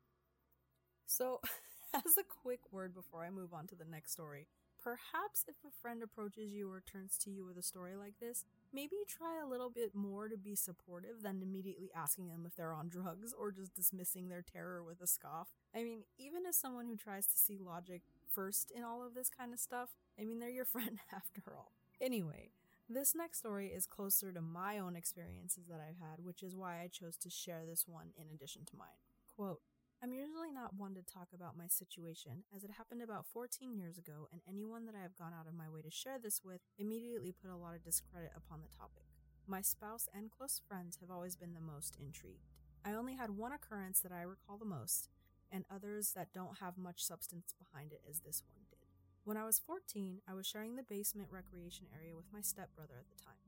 So, 1.06 1.40
as 1.94 2.16
a 2.18 2.24
quick 2.24 2.60
word 2.72 2.94
before 2.94 3.24
I 3.24 3.30
move 3.30 3.52
on 3.52 3.66
to 3.68 3.74
the 3.74 3.84
next 3.84 4.12
story, 4.12 4.46
perhaps 4.82 5.44
if 5.48 5.56
a 5.66 5.72
friend 5.80 6.02
approaches 6.02 6.52
you 6.52 6.70
or 6.70 6.82
turns 6.82 7.16
to 7.18 7.30
you 7.30 7.44
with 7.44 7.56
a 7.56 7.62
story 7.62 7.96
like 7.96 8.14
this, 8.20 8.44
maybe 8.72 8.96
try 9.08 9.40
a 9.42 9.48
little 9.48 9.70
bit 9.70 9.94
more 9.94 10.28
to 10.28 10.36
be 10.36 10.54
supportive 10.54 11.22
than 11.22 11.40
immediately 11.42 11.90
asking 11.94 12.28
them 12.28 12.44
if 12.46 12.54
they're 12.56 12.72
on 12.72 12.88
drugs 12.88 13.32
or 13.38 13.52
just 13.52 13.74
dismissing 13.74 14.28
their 14.28 14.42
terror 14.42 14.82
with 14.82 15.00
a 15.00 15.06
scoff. 15.06 15.48
I 15.74 15.84
mean, 15.84 16.02
even 16.18 16.44
as 16.46 16.58
someone 16.58 16.86
who 16.86 16.96
tries 16.96 17.26
to 17.26 17.36
see 17.36 17.58
logic 17.58 18.02
first 18.30 18.70
in 18.74 18.82
all 18.82 19.04
of 19.04 19.14
this 19.14 19.30
kind 19.30 19.52
of 19.52 19.60
stuff, 19.60 19.90
I 20.20 20.24
mean, 20.24 20.38
they're 20.38 20.50
your 20.50 20.64
friend 20.74 20.98
after 21.14 21.42
all. 21.56 21.72
Anyway, 22.00 22.50
this 22.88 23.14
next 23.14 23.38
story 23.38 23.68
is 23.68 23.86
closer 23.86 24.32
to 24.32 24.40
my 24.40 24.78
own 24.78 24.96
experiences 24.96 25.64
that 25.68 25.80
I've 25.80 25.98
had, 25.98 26.24
which 26.24 26.42
is 26.42 26.54
why 26.54 26.80
I 26.80 26.88
chose 26.88 27.16
to 27.18 27.30
share 27.30 27.62
this 27.66 27.84
one 27.86 28.10
in 28.16 28.26
addition 28.28 28.64
to 28.66 28.76
mine. 28.76 29.00
Quote, 29.34 29.60
I'm 30.02 30.12
usually 30.12 30.52
not 30.52 30.76
one 30.76 30.94
to 30.94 31.02
talk 31.02 31.28
about 31.34 31.56
my 31.56 31.66
situation, 31.66 32.44
as 32.54 32.62
it 32.62 32.72
happened 32.76 33.00
about 33.00 33.24
14 33.32 33.74
years 33.74 33.96
ago, 33.96 34.28
and 34.30 34.42
anyone 34.46 34.84
that 34.84 34.94
I 34.94 35.00
have 35.02 35.16
gone 35.16 35.32
out 35.32 35.46
of 35.48 35.54
my 35.54 35.68
way 35.68 35.80
to 35.80 35.90
share 35.90 36.18
this 36.22 36.42
with 36.44 36.60
immediately 36.76 37.32
put 37.32 37.50
a 37.50 37.56
lot 37.56 37.74
of 37.74 37.82
discredit 37.82 38.32
upon 38.36 38.60
the 38.60 38.76
topic. 38.76 39.04
My 39.46 39.62
spouse 39.62 40.06
and 40.14 40.30
close 40.30 40.60
friends 40.68 40.98
have 41.00 41.10
always 41.10 41.36
been 41.36 41.54
the 41.54 41.60
most 41.60 41.96
intrigued. 41.98 42.52
I 42.84 42.92
only 42.92 43.14
had 43.14 43.30
one 43.30 43.52
occurrence 43.52 44.00
that 44.00 44.12
I 44.12 44.22
recall 44.22 44.58
the 44.58 44.66
most, 44.66 45.08
and 45.50 45.64
others 45.74 46.12
that 46.14 46.34
don't 46.34 46.58
have 46.58 46.76
much 46.76 47.02
substance 47.02 47.54
behind 47.58 47.92
it 47.92 48.02
as 48.08 48.20
this 48.20 48.42
one. 48.46 48.53
When 49.24 49.38
I 49.38 49.46
was 49.46 49.58
14, 49.58 50.20
I 50.28 50.34
was 50.34 50.46
sharing 50.46 50.76
the 50.76 50.82
basement 50.82 51.30
recreation 51.32 51.86
area 51.96 52.14
with 52.14 52.30
my 52.30 52.42
stepbrother 52.42 53.00
at 53.00 53.08
the 53.08 53.24
time. 53.24 53.40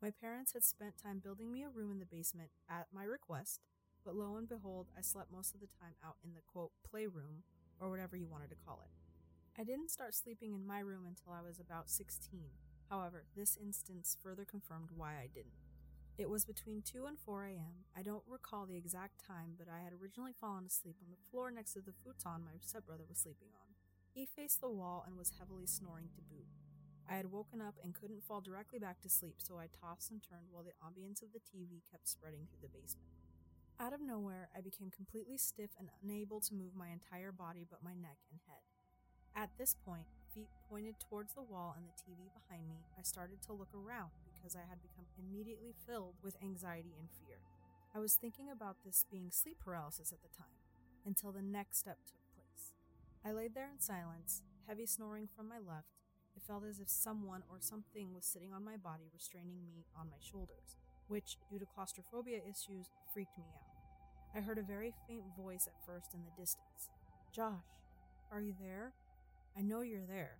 My 0.00 0.12
parents 0.12 0.52
had 0.52 0.62
spent 0.62 1.02
time 1.02 1.18
building 1.18 1.50
me 1.50 1.64
a 1.64 1.68
room 1.68 1.90
in 1.90 1.98
the 1.98 2.06
basement 2.06 2.50
at 2.70 2.86
my 2.94 3.02
request, 3.02 3.58
but 4.04 4.14
lo 4.14 4.36
and 4.36 4.48
behold, 4.48 4.86
I 4.96 5.02
slept 5.02 5.32
most 5.32 5.52
of 5.52 5.60
the 5.60 5.66
time 5.66 5.98
out 6.06 6.14
in 6.22 6.34
the 6.34 6.46
quote 6.46 6.70
playroom, 6.88 7.42
or 7.80 7.90
whatever 7.90 8.16
you 8.16 8.28
wanted 8.28 8.50
to 8.50 8.62
call 8.64 8.82
it. 8.84 9.60
I 9.60 9.64
didn't 9.64 9.90
start 9.90 10.14
sleeping 10.14 10.54
in 10.54 10.64
my 10.64 10.78
room 10.78 11.02
until 11.08 11.32
I 11.32 11.42
was 11.42 11.58
about 11.58 11.90
16. 11.90 12.42
However, 12.88 13.24
this 13.34 13.58
instance 13.60 14.16
further 14.22 14.44
confirmed 14.44 14.90
why 14.96 15.14
I 15.14 15.26
didn't. 15.26 15.58
It 16.18 16.30
was 16.30 16.44
between 16.44 16.82
2 16.82 17.06
and 17.06 17.18
4 17.18 17.46
a.m. 17.46 17.82
I 17.96 18.02
don't 18.02 18.22
recall 18.28 18.64
the 18.64 18.76
exact 18.76 19.26
time, 19.26 19.54
but 19.58 19.66
I 19.66 19.82
had 19.82 19.92
originally 19.92 20.34
fallen 20.40 20.66
asleep 20.66 20.98
on 21.02 21.10
the 21.10 21.30
floor 21.32 21.50
next 21.50 21.72
to 21.72 21.80
the 21.80 21.98
futon 22.04 22.44
my 22.44 22.62
stepbrother 22.62 23.06
was 23.08 23.18
sleeping 23.18 23.48
on. 23.58 23.69
He 24.20 24.28
faced 24.28 24.60
the 24.60 24.68
wall 24.68 25.02
and 25.08 25.16
was 25.16 25.32
heavily 25.40 25.64
snoring 25.64 26.12
to 26.12 26.20
boot. 26.20 26.44
I 27.08 27.16
had 27.16 27.32
woken 27.32 27.62
up 27.62 27.76
and 27.82 27.96
couldn't 27.96 28.22
fall 28.22 28.42
directly 28.42 28.78
back 28.78 29.00
to 29.00 29.08
sleep, 29.08 29.36
so 29.38 29.56
I 29.56 29.72
tossed 29.72 30.10
and 30.10 30.20
turned 30.20 30.52
while 30.52 30.62
the 30.62 30.76
ambience 30.84 31.24
of 31.24 31.32
the 31.32 31.40
TV 31.40 31.80
kept 31.90 32.04
spreading 32.06 32.44
through 32.44 32.68
the 32.68 32.76
basement. 32.76 33.08
Out 33.80 33.94
of 33.94 34.04
nowhere, 34.04 34.50
I 34.54 34.60
became 34.60 34.92
completely 34.92 35.38
stiff 35.38 35.70
and 35.78 35.88
unable 36.04 36.38
to 36.44 36.52
move 36.52 36.76
my 36.76 36.92
entire 36.92 37.32
body 37.32 37.64
but 37.64 37.82
my 37.82 37.96
neck 37.96 38.20
and 38.28 38.44
head. 38.44 38.60
At 39.34 39.56
this 39.56 39.72
point, 39.72 40.04
feet 40.34 40.52
pointed 40.68 41.00
towards 41.00 41.32
the 41.32 41.48
wall 41.48 41.72
and 41.74 41.88
the 41.88 41.96
TV 41.96 42.28
behind 42.28 42.68
me, 42.68 42.84
I 42.98 43.00
started 43.00 43.40
to 43.48 43.56
look 43.56 43.72
around 43.72 44.12
because 44.36 44.52
I 44.52 44.68
had 44.68 44.84
become 44.84 45.08
immediately 45.16 45.72
filled 45.88 46.20
with 46.20 46.36
anxiety 46.44 46.92
and 47.00 47.08
fear. 47.08 47.40
I 47.96 48.04
was 48.04 48.20
thinking 48.20 48.52
about 48.52 48.84
this 48.84 49.06
being 49.10 49.30
sleep 49.32 49.56
paralysis 49.64 50.12
at 50.12 50.20
the 50.20 50.36
time, 50.36 50.60
until 51.06 51.32
the 51.32 51.40
next 51.40 51.78
step 51.78 51.96
took. 52.04 52.19
I 53.24 53.32
laid 53.32 53.54
there 53.54 53.68
in 53.70 53.80
silence, 53.80 54.42
heavy 54.66 54.86
snoring 54.86 55.28
from 55.36 55.48
my 55.48 55.58
left. 55.58 55.98
It 56.34 56.42
felt 56.46 56.64
as 56.64 56.80
if 56.80 56.88
someone 56.88 57.42
or 57.50 57.58
something 57.60 58.14
was 58.14 58.24
sitting 58.24 58.52
on 58.52 58.64
my 58.64 58.76
body, 58.76 59.10
restraining 59.12 59.66
me 59.66 59.84
on 59.98 60.08
my 60.08 60.16
shoulders, 60.20 60.76
which, 61.08 61.36
due 61.50 61.58
to 61.58 61.66
claustrophobia 61.66 62.38
issues, 62.38 62.88
freaked 63.12 63.36
me 63.36 63.44
out. 63.54 63.70
I 64.34 64.40
heard 64.40 64.58
a 64.58 64.62
very 64.62 64.94
faint 65.06 65.24
voice 65.36 65.66
at 65.66 65.84
first 65.84 66.14
in 66.14 66.20
the 66.24 66.40
distance. 66.40 66.88
Josh, 67.34 67.66
are 68.32 68.40
you 68.40 68.54
there? 68.58 68.94
I 69.58 69.60
know 69.62 69.82
you're 69.82 70.06
there. 70.06 70.38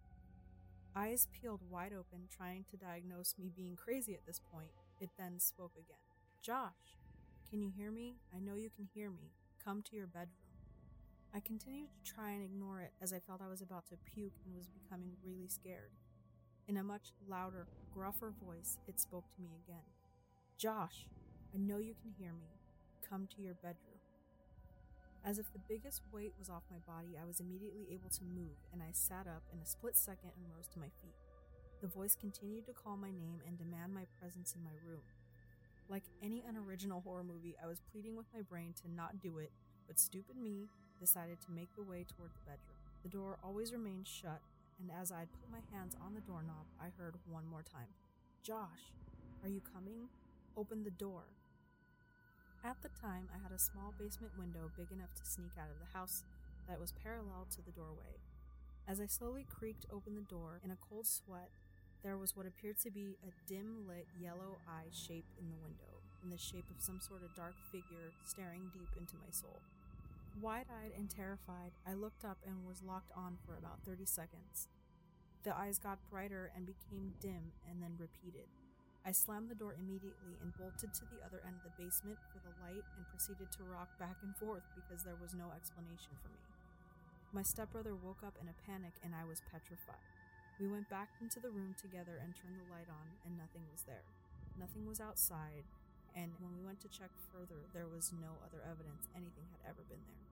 Eyes 0.96 1.28
peeled 1.32 1.60
wide 1.68 1.92
open, 1.92 2.28
trying 2.34 2.64
to 2.70 2.76
diagnose 2.76 3.34
me 3.38 3.50
being 3.54 3.76
crazy 3.76 4.14
at 4.14 4.26
this 4.26 4.40
point, 4.52 4.70
it 5.00 5.10
then 5.18 5.38
spoke 5.38 5.72
again. 5.74 6.00
Josh, 6.42 6.96
can 7.50 7.60
you 7.60 7.70
hear 7.76 7.90
me? 7.90 8.16
I 8.34 8.40
know 8.40 8.54
you 8.54 8.70
can 8.74 8.88
hear 8.94 9.10
me. 9.10 9.32
Come 9.62 9.82
to 9.82 9.96
your 9.96 10.06
bedroom. 10.06 10.39
I 11.32 11.38
continued 11.38 11.90
to 11.94 12.12
try 12.12 12.32
and 12.32 12.42
ignore 12.42 12.80
it 12.80 12.90
as 13.00 13.12
I 13.12 13.20
felt 13.20 13.40
I 13.40 13.48
was 13.48 13.62
about 13.62 13.86
to 13.86 13.96
puke 14.04 14.34
and 14.44 14.56
was 14.56 14.66
becoming 14.66 15.12
really 15.24 15.46
scared. 15.46 15.92
In 16.66 16.76
a 16.76 16.82
much 16.82 17.12
louder, 17.28 17.68
gruffer 17.94 18.32
voice, 18.44 18.78
it 18.88 18.98
spoke 18.98 19.30
to 19.36 19.40
me 19.40 19.50
again. 19.64 19.86
Josh, 20.58 21.06
I 21.54 21.58
know 21.58 21.78
you 21.78 21.94
can 21.94 22.10
hear 22.18 22.32
me 22.32 22.58
come 23.08 23.28
to 23.36 23.42
your 23.42 23.54
bedroom. 23.54 24.02
As 25.24 25.38
if 25.38 25.52
the 25.52 25.60
biggest 25.68 26.02
weight 26.12 26.34
was 26.36 26.50
off 26.50 26.64
my 26.68 26.78
body, 26.78 27.16
I 27.20 27.26
was 27.26 27.38
immediately 27.38 27.86
able 27.92 28.10
to 28.10 28.24
move, 28.24 28.58
and 28.72 28.82
I 28.82 28.90
sat 28.90 29.28
up 29.28 29.42
in 29.52 29.60
a 29.60 29.66
split 29.66 29.96
second 29.96 30.30
and 30.34 30.46
rose 30.52 30.66
to 30.74 30.80
my 30.80 30.90
feet. 31.00 31.14
The 31.80 31.86
voice 31.86 32.16
continued 32.18 32.66
to 32.66 32.72
call 32.72 32.96
my 32.96 33.10
name 33.12 33.38
and 33.46 33.56
demand 33.56 33.94
my 33.94 34.06
presence 34.18 34.54
in 34.56 34.64
my 34.64 34.74
room. 34.84 35.02
Like 35.88 36.04
any 36.22 36.42
unoriginal 36.48 37.02
horror 37.02 37.24
movie, 37.24 37.56
I 37.62 37.68
was 37.68 37.82
pleading 37.92 38.16
with 38.16 38.26
my 38.34 38.42
brain 38.42 38.74
to 38.82 38.90
not 38.90 39.20
do 39.20 39.38
it, 39.38 39.52
but 39.86 40.00
stupid 40.00 40.36
me 40.36 40.68
decided 41.00 41.40
to 41.40 41.50
make 41.50 41.74
the 41.74 41.82
way 41.82 42.04
toward 42.04 42.30
the 42.30 42.44
bedroom. 42.44 42.76
The 43.02 43.08
door 43.08 43.38
always 43.42 43.72
remained 43.72 44.06
shut, 44.06 44.40
and 44.78 44.90
as 44.92 45.10
I'd 45.10 45.32
put 45.32 45.50
my 45.50 45.64
hands 45.72 45.96
on 46.04 46.14
the 46.14 46.20
doorknob, 46.20 46.68
I 46.78 46.92
heard 46.96 47.16
one 47.26 47.48
more 47.48 47.64
time 47.64 47.88
Josh, 48.42 48.92
are 49.42 49.48
you 49.48 49.60
coming? 49.60 50.08
Open 50.56 50.84
the 50.84 50.92
door. 50.92 51.24
At 52.62 52.76
the 52.82 52.92
time, 52.92 53.28
I 53.32 53.40
had 53.42 53.52
a 53.52 53.58
small 53.58 53.94
basement 53.98 54.36
window 54.38 54.70
big 54.76 54.92
enough 54.92 55.14
to 55.16 55.24
sneak 55.24 55.56
out 55.56 55.72
of 55.72 55.80
the 55.80 55.96
house 55.96 56.24
that 56.68 56.78
was 56.80 56.92
parallel 56.92 57.48
to 57.56 57.62
the 57.64 57.72
doorway. 57.72 58.20
As 58.86 59.00
I 59.00 59.06
slowly 59.06 59.46
creaked 59.48 59.86
open 59.92 60.14
the 60.14 60.28
door 60.28 60.60
in 60.64 60.70
a 60.70 60.76
cold 60.76 61.06
sweat, 61.06 61.48
there 62.02 62.16
was 62.16 62.36
what 62.36 62.46
appeared 62.46 62.78
to 62.80 62.90
be 62.90 63.16
a 63.24 63.32
dim 63.48 63.86
lit 63.88 64.06
yellow 64.18 64.58
eye 64.68 64.88
shape 64.92 65.28
in 65.38 65.48
the 65.48 65.60
window, 65.62 66.00
in 66.24 66.30
the 66.30 66.38
shape 66.38 66.68
of 66.68 66.82
some 66.82 67.00
sort 67.00 67.22
of 67.22 67.34
dark 67.34 67.54
figure 67.72 68.12
staring 68.24 68.68
deep 68.72 68.88
into 68.96 69.16
my 69.16 69.30
soul. 69.30 69.60
Wide 70.38 70.70
eyed 70.70 70.92
and 70.96 71.10
terrified, 71.10 71.72
I 71.86 71.94
looked 71.94 72.24
up 72.24 72.38
and 72.46 72.66
was 72.66 72.82
locked 72.86 73.10
on 73.16 73.36
for 73.44 73.56
about 73.56 73.82
30 73.84 74.06
seconds. 74.06 74.68
The 75.42 75.56
eyes 75.56 75.78
got 75.78 75.98
brighter 76.10 76.52
and 76.54 76.68
became 76.68 77.16
dim 77.20 77.56
and 77.66 77.82
then 77.82 77.96
repeated. 77.98 78.46
I 79.04 79.12
slammed 79.12 79.48
the 79.48 79.58
door 79.58 79.74
immediately 79.74 80.36
and 80.44 80.52
bolted 80.56 80.92
to 80.92 81.08
the 81.08 81.24
other 81.24 81.40
end 81.42 81.56
of 81.56 81.64
the 81.64 81.76
basement 81.80 82.20
for 82.28 82.38
the 82.44 82.52
light 82.60 82.84
and 82.96 83.08
proceeded 83.08 83.48
to 83.56 83.64
rock 83.64 83.88
back 83.98 84.20
and 84.22 84.36
forth 84.36 84.64
because 84.76 85.02
there 85.02 85.16
was 85.16 85.32
no 85.32 85.48
explanation 85.56 86.12
for 86.20 86.28
me. 86.28 86.44
My 87.32 87.42
stepbrother 87.42 87.96
woke 87.96 88.20
up 88.20 88.36
in 88.40 88.52
a 88.52 88.60
panic 88.68 88.92
and 89.00 89.16
I 89.16 89.24
was 89.24 89.40
petrified. 89.48 90.04
We 90.60 90.68
went 90.68 90.92
back 90.92 91.08
into 91.24 91.40
the 91.40 91.48
room 91.48 91.72
together 91.80 92.20
and 92.20 92.36
turned 92.36 92.60
the 92.60 92.68
light 92.68 92.92
on, 92.92 93.16
and 93.24 93.32
nothing 93.40 93.64
was 93.72 93.80
there. 93.88 94.04
Nothing 94.60 94.84
was 94.84 95.00
outside, 95.00 95.64
and 96.14 96.34
when 96.42 96.52
we 96.56 96.66
went 96.66 96.80
to 96.82 96.90
check 96.90 97.10
further, 97.30 97.66
there 97.72 97.90
was 97.90 98.14
no 98.16 98.38
other 98.42 98.62
evidence 98.64 99.06
anything 99.14 99.46
had 99.52 99.62
ever 99.70 99.82
been 99.86 100.02
there. 100.06 100.26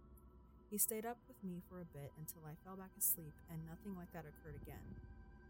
He 0.68 0.76
stayed 0.76 1.08
up 1.08 1.16
with 1.24 1.40
me 1.40 1.64
for 1.64 1.80
a 1.80 1.92
bit 1.96 2.12
until 2.20 2.44
I 2.44 2.58
fell 2.60 2.76
back 2.76 2.92
asleep, 2.98 3.32
and 3.48 3.64
nothing 3.64 3.96
like 3.96 4.12
that 4.12 4.28
occurred 4.28 4.60
again. 4.60 4.84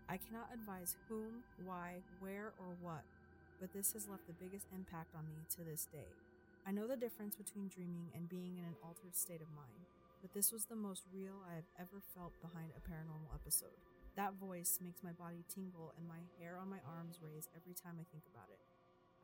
I 0.06 0.16
cannot 0.16 0.54
advise 0.54 0.96
whom, 1.10 1.42
why, 1.66 2.00
where, 2.22 2.54
or 2.62 2.72
what, 2.80 3.02
but 3.60 3.74
this 3.74 3.92
has 3.92 4.06
left 4.06 4.30
the 4.30 4.38
biggest 4.38 4.70
impact 4.70 5.12
on 5.18 5.26
me 5.26 5.42
to 5.58 5.66
this 5.66 5.90
day. 5.90 6.08
I 6.62 6.70
know 6.70 6.86
the 6.86 7.00
difference 7.00 7.34
between 7.34 7.68
dreaming 7.68 8.14
and 8.14 8.30
being 8.30 8.56
in 8.56 8.64
an 8.64 8.78
altered 8.80 9.18
state 9.18 9.42
of 9.42 9.50
mind, 9.58 9.90
but 10.22 10.32
this 10.34 10.52
was 10.52 10.66
the 10.66 10.78
most 10.78 11.04
real 11.10 11.42
I 11.46 11.54
have 11.58 11.70
ever 11.78 11.98
felt 12.14 12.38
behind 12.40 12.70
a 12.74 12.84
paranormal 12.84 13.34
episode. 13.34 13.78
That 14.16 14.34
voice 14.34 14.78
makes 14.82 15.02
my 15.02 15.12
body 15.12 15.42
tingle 15.46 15.94
and 15.96 16.06
my 16.06 16.26
hair 16.38 16.58
on 16.58 16.70
my 16.70 16.82
arms 16.82 17.22
raise 17.22 17.48
every 17.54 17.74
time 17.74 17.98
I 17.98 18.06
think 18.10 18.26
about 18.30 18.50
it. 18.50 18.62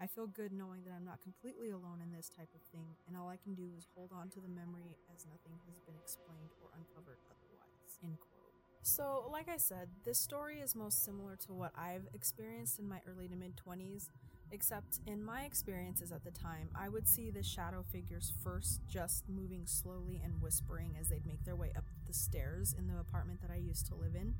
I 0.00 0.06
feel 0.06 0.26
good 0.26 0.52
knowing 0.52 0.82
that 0.84 0.92
I'm 0.92 1.04
not 1.04 1.22
completely 1.22 1.70
alone 1.70 2.02
in 2.02 2.10
this 2.12 2.28
type 2.28 2.50
of 2.54 2.62
thing, 2.72 2.96
and 3.06 3.16
all 3.16 3.28
I 3.28 3.36
can 3.36 3.54
do 3.54 3.70
is 3.76 3.86
hold 3.94 4.10
on 4.12 4.28
to 4.30 4.40
the 4.40 4.48
memory 4.48 4.98
as 5.14 5.26
nothing 5.26 5.58
has 5.66 5.78
been 5.86 5.94
explained 6.02 6.50
or 6.60 6.70
uncovered 6.74 7.18
otherwise. 7.30 7.98
End 8.02 8.18
quote. 8.18 8.34
So, 8.82 9.30
like 9.32 9.48
I 9.48 9.56
said, 9.56 9.88
this 10.04 10.18
story 10.18 10.60
is 10.60 10.74
most 10.74 11.04
similar 11.04 11.36
to 11.46 11.52
what 11.54 11.72
I've 11.78 12.06
experienced 12.12 12.78
in 12.78 12.88
my 12.88 13.00
early 13.08 13.28
to 13.28 13.36
mid 13.36 13.56
20s, 13.56 14.10
except 14.50 15.00
in 15.06 15.24
my 15.24 15.42
experiences 15.44 16.12
at 16.12 16.22
the 16.22 16.30
time, 16.30 16.68
I 16.74 16.88
would 16.88 17.08
see 17.08 17.30
the 17.30 17.42
shadow 17.42 17.82
figures 17.90 18.32
first 18.42 18.80
just 18.86 19.24
moving 19.28 19.62
slowly 19.64 20.20
and 20.22 20.42
whispering 20.42 20.96
as 21.00 21.08
they'd 21.08 21.26
make 21.26 21.44
their 21.44 21.56
way 21.56 21.72
up 21.76 21.84
the 22.06 22.12
stairs 22.12 22.74
in 22.78 22.86
the 22.86 22.98
apartment 22.98 23.40
that 23.42 23.50
I 23.50 23.56
used 23.56 23.86
to 23.86 23.94
live 23.94 24.14
in. 24.14 24.34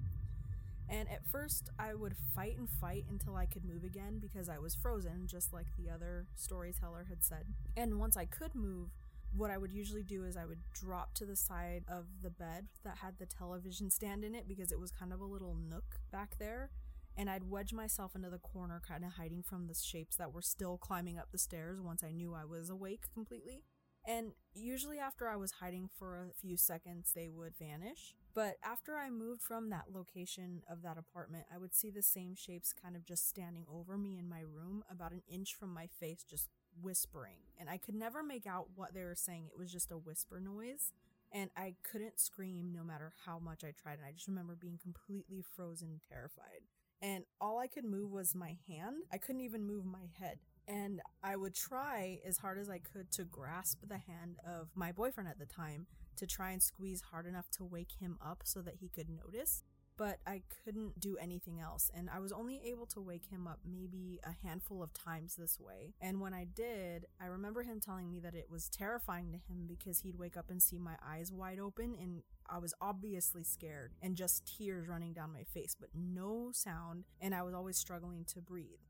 And 0.89 1.09
at 1.11 1.27
first, 1.27 1.71
I 1.79 1.95
would 1.95 2.15
fight 2.35 2.57
and 2.59 2.69
fight 2.69 3.07
until 3.11 3.37
I 3.37 3.47
could 3.47 3.65
move 3.65 3.85
again 3.85 4.19
because 4.21 4.49
I 4.49 4.59
was 4.59 4.75
frozen, 4.75 5.27
just 5.27 5.53
like 5.53 5.67
the 5.77 5.91
other 5.91 6.27
storyteller 6.37 7.07
had 7.09 7.25
said. 7.25 7.47
And 7.77 7.99
once 7.99 8.17
I 8.17 8.27
could 8.27 8.55
move, 8.55 8.91
what 9.37 9.51
I 9.51 9.59
would 9.59 9.73
usually 9.73 10.03
do 10.03 10.25
is 10.25 10.37
I 10.37 10.45
would 10.45 10.61
drop 10.73 11.15
to 11.15 11.25
the 11.25 11.37
side 11.37 11.85
of 11.89 12.05
the 12.23 12.31
bed 12.31 12.69
that 12.85 12.99
had 12.99 13.19
the 13.19 13.27
television 13.27 13.91
stand 13.91 14.25
in 14.25 14.35
it 14.35 14.47
because 14.47 14.71
it 14.71 14.79
was 14.79 14.93
kind 14.93 15.13
of 15.13 15.21
a 15.21 15.27
little 15.27 15.57
nook 15.57 15.97
back 16.13 16.37
there. 16.39 16.71
And 17.17 17.31
I'd 17.31 17.49
wedge 17.49 17.73
myself 17.73 18.15
into 18.15 18.29
the 18.29 18.39
corner, 18.39 18.83
kind 18.87 19.05
of 19.05 19.13
hiding 19.13 19.43
from 19.43 19.67
the 19.67 19.75
shapes 19.75 20.17
that 20.17 20.33
were 20.33 20.43
still 20.43 20.79
climbing 20.79 21.19
up 21.19 21.31
the 21.31 21.39
stairs 21.39 21.81
once 21.81 22.03
I 22.03 22.11
knew 22.11 22.35
I 22.35 22.45
was 22.45 22.71
awake 22.71 23.05
completely. 23.13 23.63
And 24.07 24.33
usually, 24.55 24.99
after 24.99 25.29
I 25.29 25.37
was 25.37 25.53
hiding 25.53 25.89
for 25.97 26.29
a 26.29 26.35
few 26.35 26.57
seconds, 26.57 27.13
they 27.15 27.29
would 27.29 27.55
vanish. 27.57 28.15
But 28.35 28.57
after 28.65 28.97
I 28.97 29.11
moved 29.11 29.43
from 29.43 29.71
that 29.71 29.93
location 29.95 30.63
of 30.69 30.83
that 30.83 30.99
apartment, 30.99 31.45
I 31.55 31.59
would 31.59 31.75
see 31.75 31.91
the 31.91 32.03
same 32.03 32.35
shapes 32.35 32.73
kind 32.73 32.97
of 32.97 33.07
just 33.07 33.29
standing 33.29 33.65
over 33.73 33.97
me 33.97 34.19
in 34.19 34.29
my 34.29 34.41
room, 34.41 34.83
about 34.91 35.13
an 35.13 35.23
inch 35.29 35.55
from 35.55 35.73
my 35.73 35.87
face, 35.87 36.25
just 36.29 36.49
whispering. 36.83 37.39
And 37.59 37.71
I 37.71 37.77
could 37.77 37.95
never 37.95 38.25
make 38.25 38.47
out 38.47 38.67
what 38.75 38.93
they 38.93 39.05
were 39.05 39.15
saying. 39.15 39.47
It 39.47 39.59
was 39.59 39.71
just 39.71 39.93
a 39.93 39.97
whisper 39.97 40.41
noise. 40.41 40.93
And 41.31 41.51
I 41.57 41.75
couldn't 41.91 42.19
scream 42.21 42.73
no 42.73 42.83
matter 42.83 43.13
how 43.25 43.39
much 43.39 43.63
I 43.65 43.73
tried. 43.81 43.99
And 43.99 44.07
I 44.07 44.13
just 44.13 44.29
remember 44.29 44.57
being 44.61 44.79
completely 44.83 45.45
frozen, 45.55 46.01
terrified. 46.09 46.63
And 47.01 47.25
all 47.41 47.59
I 47.59 47.67
could 47.69 47.85
move 47.85 48.11
was 48.11 48.35
my 48.35 48.57
hand. 48.69 48.97
I 49.13 49.19
couldn't 49.19 49.43
even 49.43 49.65
move 49.67 49.85
my 49.85 50.09
head. 50.19 50.39
And 50.67 51.01
I 51.23 51.37
would 51.37 51.55
try 51.55 52.21
as 52.27 52.39
hard 52.39 52.59
as 52.59 52.71
I 52.71 52.79
could 52.79 53.13
to 53.13 53.25
grasp 53.25 53.81
the 53.87 53.99
hand 53.99 54.39
of 54.47 54.69
my 54.75 54.91
boyfriend 54.91 55.29
at 55.29 55.39
the 55.39 55.47
time 55.47 55.87
to 56.17 56.27
try 56.27 56.51
and 56.51 56.63
squeeze 56.63 57.03
hard 57.11 57.27
enough 57.27 57.51
to 57.53 57.65
wake 57.65 57.93
him 58.01 58.19
up 58.25 58.43
so 58.45 58.61
that 58.63 58.77
he 58.81 58.89
could 58.89 59.09
notice. 59.09 59.63
But 59.97 60.19
I 60.27 60.43
couldn't 60.65 60.99
do 60.99 61.17
anything 61.19 61.61
else, 61.61 61.89
and 61.95 62.11
I 62.11 62.19
was 62.19 62.33
only 62.33 62.61
able 62.65 62.85
to 62.87 63.01
wake 63.01 63.27
him 63.31 63.47
up 63.47 63.61
maybe 63.65 64.19
a 64.25 64.35
handful 64.45 64.83
of 64.83 64.93
times 64.93 65.37
this 65.37 65.61
way. 65.61 65.95
And 66.01 66.21
when 66.21 66.35
I 66.35 66.47
did, 66.53 67.07
I 67.21 67.27
remember 67.27 67.63
him 67.63 67.79
telling 67.79 68.11
me 68.11 68.19
that 68.19 68.35
it 68.35 68.51
was 68.51 68.69
terrifying 68.69 69.31
to 69.31 69.39
him 69.39 69.67
because 69.69 70.01
he'd 70.01 70.19
wake 70.19 70.37
up 70.37 70.51
and 70.51 70.61
see 70.61 70.81
my 70.81 70.97
eyes 71.07 71.31
wide 71.31 71.61
open, 71.61 71.95
and 72.01 72.25
I 72.51 72.59
was 72.59 72.75
obviously 72.81 73.45
scared 73.45 73.93
and 74.03 74.17
just 74.17 74.57
tears 74.59 74.89
running 74.89 75.13
down 75.13 75.33
my 75.33 75.45
face, 75.45 75.77
but 75.79 75.91
no 75.95 76.51
sound, 76.53 77.05
and 77.21 77.33
I 77.33 77.43
was 77.43 77.55
always 77.55 77.79
struggling 77.79 78.25
to 78.35 78.41
breathe. 78.41 78.81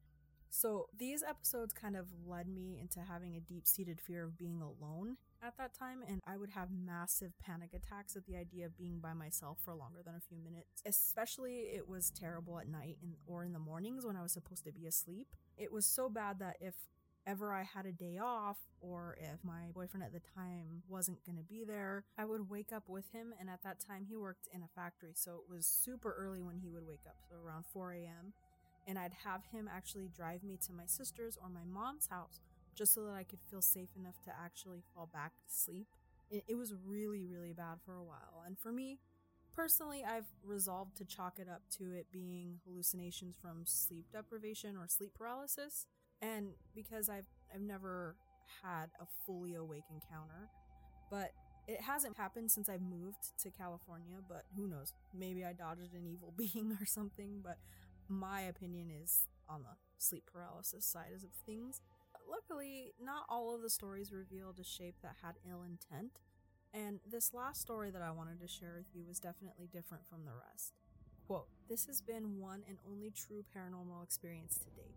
So 0.54 0.86
these 0.96 1.24
episodes 1.28 1.74
kind 1.74 1.96
of 1.96 2.06
led 2.24 2.46
me 2.46 2.78
into 2.80 3.00
having 3.00 3.34
a 3.34 3.40
deep 3.40 3.66
seated 3.66 4.00
fear 4.00 4.22
of 4.22 4.38
being 4.38 4.62
alone 4.62 5.16
at 5.42 5.58
that 5.58 5.74
time, 5.74 5.98
and 6.06 6.20
I 6.28 6.36
would 6.36 6.50
have 6.50 6.68
massive 6.70 7.32
panic 7.40 7.70
attacks 7.74 8.14
at 8.14 8.24
the 8.24 8.36
idea 8.36 8.66
of 8.66 8.78
being 8.78 9.00
by 9.00 9.14
myself 9.14 9.58
for 9.64 9.74
longer 9.74 9.98
than 10.04 10.14
a 10.14 10.20
few 10.20 10.38
minutes. 10.38 10.80
Especially, 10.86 11.70
it 11.74 11.88
was 11.88 12.10
terrible 12.10 12.60
at 12.60 12.68
night 12.68 12.98
and, 13.02 13.14
or 13.26 13.42
in 13.42 13.52
the 13.52 13.58
mornings 13.58 14.06
when 14.06 14.14
I 14.14 14.22
was 14.22 14.30
supposed 14.30 14.64
to 14.64 14.70
be 14.70 14.86
asleep. 14.86 15.26
It 15.58 15.72
was 15.72 15.86
so 15.86 16.08
bad 16.08 16.38
that 16.38 16.56
if 16.60 16.74
ever 17.26 17.52
I 17.52 17.64
had 17.64 17.84
a 17.84 17.92
day 17.92 18.18
off 18.22 18.58
or 18.80 19.16
if 19.18 19.42
my 19.42 19.72
boyfriend 19.74 20.04
at 20.04 20.12
the 20.12 20.22
time 20.36 20.84
wasn't 20.86 21.24
going 21.26 21.36
to 21.36 21.42
be 21.42 21.64
there, 21.64 22.04
I 22.16 22.26
would 22.26 22.48
wake 22.48 22.72
up 22.72 22.88
with 22.88 23.10
him. 23.10 23.34
And 23.40 23.50
at 23.50 23.64
that 23.64 23.80
time, 23.80 24.06
he 24.08 24.14
worked 24.14 24.46
in 24.54 24.62
a 24.62 24.68
factory, 24.68 25.14
so 25.16 25.32
it 25.32 25.52
was 25.52 25.66
super 25.66 26.14
early 26.16 26.42
when 26.42 26.58
he 26.58 26.68
would 26.68 26.86
wake 26.86 27.06
up, 27.08 27.16
so 27.28 27.34
around 27.44 27.64
4 27.72 27.94
a.m 27.94 28.34
and 28.86 28.98
I'd 28.98 29.14
have 29.24 29.42
him 29.52 29.68
actually 29.72 30.08
drive 30.14 30.42
me 30.42 30.58
to 30.66 30.72
my 30.72 30.86
sister's 30.86 31.38
or 31.42 31.48
my 31.48 31.64
mom's 31.66 32.06
house 32.06 32.40
just 32.74 32.92
so 32.94 33.04
that 33.04 33.14
I 33.14 33.22
could 33.22 33.40
feel 33.50 33.62
safe 33.62 33.90
enough 33.96 34.20
to 34.24 34.30
actually 34.30 34.82
fall 34.94 35.08
back 35.12 35.32
to 35.46 35.54
sleep. 35.54 35.86
It, 36.30 36.44
it 36.48 36.54
was 36.56 36.74
really, 36.84 37.24
really 37.24 37.52
bad 37.52 37.78
for 37.84 37.94
a 37.94 38.02
while. 38.02 38.42
And 38.46 38.58
for 38.58 38.72
me, 38.72 38.98
personally, 39.54 40.04
I've 40.04 40.26
resolved 40.42 40.96
to 40.96 41.04
chalk 41.04 41.38
it 41.38 41.48
up 41.48 41.62
to 41.78 41.92
it 41.92 42.06
being 42.12 42.58
hallucinations 42.66 43.36
from 43.40 43.62
sleep 43.64 44.06
deprivation 44.12 44.76
or 44.76 44.88
sleep 44.88 45.12
paralysis. 45.14 45.86
And 46.20 46.48
because 46.74 47.08
I've, 47.08 47.28
I've 47.54 47.60
never 47.60 48.16
had 48.62 48.86
a 49.00 49.06
fully 49.26 49.54
awake 49.54 49.84
encounter, 49.90 50.48
but 51.10 51.32
it 51.66 51.80
hasn't 51.80 52.16
happened 52.16 52.50
since 52.50 52.68
I've 52.68 52.82
moved 52.82 53.38
to 53.42 53.50
California, 53.50 54.16
but 54.28 54.44
who 54.56 54.68
knows? 54.68 54.92
Maybe 55.14 55.44
I 55.44 55.52
dodged 55.52 55.94
an 55.94 56.06
evil 56.06 56.34
being 56.36 56.76
or 56.80 56.84
something, 56.84 57.40
but 57.42 57.58
my 58.08 58.42
opinion 58.42 58.90
is 59.02 59.28
on 59.48 59.62
the 59.62 59.76
sleep 59.98 60.24
paralysis 60.32 60.84
side 60.84 61.12
of 61.14 61.22
things. 61.46 61.80
Luckily, 62.28 62.92
not 63.02 63.24
all 63.28 63.54
of 63.54 63.62
the 63.62 63.70
stories 63.70 64.12
revealed 64.12 64.58
a 64.58 64.64
shape 64.64 64.96
that 65.02 65.16
had 65.22 65.34
ill 65.48 65.62
intent, 65.62 66.20
and 66.72 67.00
this 67.08 67.34
last 67.34 67.60
story 67.60 67.90
that 67.90 68.02
I 68.02 68.10
wanted 68.10 68.40
to 68.40 68.48
share 68.48 68.74
with 68.76 68.86
you 68.94 69.04
was 69.06 69.20
definitely 69.20 69.68
different 69.72 70.04
from 70.08 70.24
the 70.24 70.32
rest. 70.32 70.72
Quote, 71.26 71.46
This 71.68 71.86
has 71.86 72.00
been 72.00 72.40
one 72.40 72.62
and 72.68 72.78
only 72.90 73.10
true 73.10 73.44
paranormal 73.54 74.02
experience 74.02 74.58
to 74.58 74.70
date. 74.74 74.96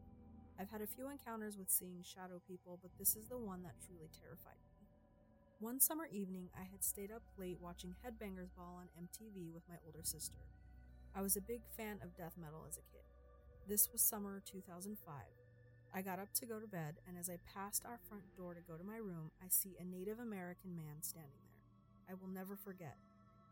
I've 0.60 0.72
had 0.72 0.82
a 0.82 0.88
few 0.88 1.10
encounters 1.10 1.58
with 1.58 1.70
seeing 1.70 2.02
shadow 2.04 2.42
people, 2.48 2.80
but 2.82 2.92
this 2.98 3.16
is 3.16 3.28
the 3.28 3.38
one 3.38 3.62
that 3.64 3.76
truly 3.86 4.10
terrified 4.10 4.58
me. 4.66 4.88
One 5.60 5.80
summer 5.80 6.08
evening, 6.12 6.50
I 6.56 6.66
had 6.70 6.84
stayed 6.84 7.12
up 7.12 7.22
late 7.38 7.58
watching 7.62 7.96
Headbangers 8.06 8.54
Ball 8.56 8.82
on 8.82 8.90
MTV 8.98 9.54
with 9.54 9.64
my 9.70 9.76
older 9.86 10.02
sister. 10.04 10.40
I 11.18 11.22
was 11.24 11.36
a 11.36 11.42
big 11.42 11.62
fan 11.76 11.98
of 12.04 12.16
death 12.16 12.36
metal 12.40 12.64
as 12.70 12.78
a 12.78 12.86
kid. 12.94 13.02
This 13.68 13.92
was 13.92 14.04
summer 14.04 14.40
2005. 14.46 15.16
I 15.92 16.02
got 16.04 16.20
up 16.20 16.32
to 16.36 16.46
go 16.46 16.60
to 16.60 16.68
bed, 16.68 16.98
and 17.08 17.18
as 17.18 17.28
I 17.28 17.40
passed 17.52 17.86
our 17.88 17.98
front 18.08 18.22
door 18.38 18.54
to 18.54 18.62
go 18.62 18.78
to 18.78 18.84
my 18.84 18.98
room, 18.98 19.32
I 19.42 19.48
see 19.50 19.76
a 19.80 19.84
Native 19.84 20.20
American 20.20 20.76
man 20.76 21.02
standing 21.02 21.42
there. 21.50 22.12
I 22.12 22.14
will 22.14 22.30
never 22.30 22.56
forget. 22.56 22.98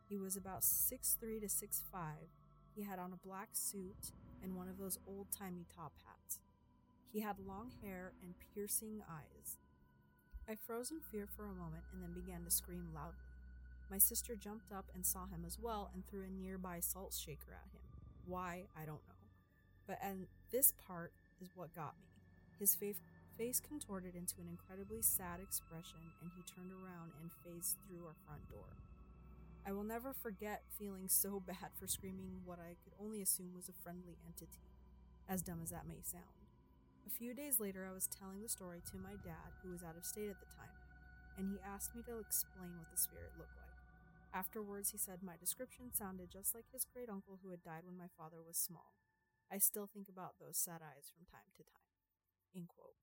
He 0.08 0.20
was 0.20 0.38
about 0.38 0.64
six 0.64 1.18
three 1.20 1.40
to 1.40 1.50
six 1.50 1.82
five. 1.92 2.30
He 2.76 2.84
had 2.84 3.00
on 3.00 3.12
a 3.12 3.28
black 3.28 3.50
suit 3.54 4.14
and 4.44 4.56
one 4.56 4.68
of 4.70 4.78
those 4.78 5.00
old 5.08 5.32
timey 5.36 5.66
top 5.76 5.94
hats. 6.06 6.38
He 7.12 7.22
had 7.22 7.48
long 7.48 7.72
hair 7.82 8.14
and 8.22 8.36
piercing 8.54 9.02
eyes. 9.10 9.58
I 10.48 10.54
froze 10.54 10.92
in 10.92 11.00
fear 11.00 11.28
for 11.36 11.46
a 11.46 11.56
moment 11.56 11.86
and 11.92 12.04
then 12.04 12.14
began 12.14 12.44
to 12.44 12.52
scream 12.52 12.90
loudly. 12.94 13.25
My 13.90 13.98
sister 13.98 14.36
jumped 14.36 14.72
up 14.72 14.86
and 14.94 15.06
saw 15.06 15.26
him 15.28 15.44
as 15.46 15.60
well 15.60 15.92
and 15.94 16.06
threw 16.08 16.24
a 16.24 16.30
nearby 16.30 16.80
salt 16.80 17.14
shaker 17.14 17.54
at 17.54 17.72
him. 17.72 17.82
Why, 18.26 18.66
I 18.76 18.86
don't 18.86 19.06
know. 19.08 19.22
But 19.88 20.00
and 20.02 20.28
this 20.52 20.74
part 20.88 21.14
is 21.40 21.50
what 21.56 21.76
got 21.76 21.96
me. 22.02 22.10
His 22.60 22.76
face 22.76 23.02
face 23.38 23.60
contorted 23.60 24.16
into 24.16 24.40
an 24.40 24.48
incredibly 24.48 25.02
sad 25.02 25.42
expression 25.44 26.00
and 26.22 26.32
he 26.36 26.42
turned 26.44 26.72
around 26.72 27.12
and 27.20 27.30
phased 27.44 27.76
through 27.86 28.06
our 28.08 28.16
front 28.26 28.48
door. 28.50 28.80
I 29.68 29.74
will 29.74 29.84
never 29.84 30.14
forget 30.14 30.64
feeling 30.78 31.08
so 31.08 31.40
bad 31.46 31.74
for 31.78 31.88
screaming 31.88 32.42
what 32.46 32.60
I 32.60 32.78
could 32.84 32.94
only 33.02 33.22
assume 33.22 33.54
was 33.56 33.68
a 33.68 33.74
friendly 33.84 34.18
entity, 34.26 34.70
as 35.28 35.42
dumb 35.42 35.60
as 35.64 35.72
that 35.72 35.88
may 35.88 36.02
sound. 36.04 36.46
A 37.06 37.10
few 37.10 37.34
days 37.34 37.60
later, 37.60 37.88
I 37.90 37.94
was 37.94 38.08
telling 38.08 38.42
the 38.42 38.50
story 38.50 38.82
to 38.92 38.98
my 38.98 39.14
dad, 39.24 39.54
who 39.62 39.72
was 39.72 39.84
out 39.84 39.98
of 39.98 40.06
state 40.06 40.30
at 40.30 40.40
the 40.40 40.50
time, 40.56 40.74
and 41.38 41.50
he 41.50 41.58
asked 41.66 41.96
me 41.96 42.02
to 42.04 42.20
explain 42.20 42.78
what 42.78 42.90
the 42.90 42.98
spirit 42.98 43.32
looked 43.38 43.58
like. 43.58 43.65
Afterwards, 44.36 44.90
he 44.90 44.98
said 44.98 45.20
my 45.24 45.38
description 45.40 45.94
sounded 45.94 46.30
just 46.30 46.54
like 46.54 46.66
his 46.74 46.84
great 46.84 47.10
uncle 47.10 47.40
who 47.42 47.52
had 47.52 47.64
died 47.64 47.84
when 47.86 47.98
my 47.98 48.12
father 48.18 48.44
was 48.46 48.58
small. 48.58 48.92
I 49.50 49.60
still 49.60 49.88
think 49.88 50.10
about 50.10 50.36
those 50.42 50.58
sad 50.58 50.82
eyes 50.84 51.10
from 51.16 51.26
time 51.26 51.48
to 51.56 51.64
time. 51.64 51.96
End 52.54 52.68
quote. 52.68 52.96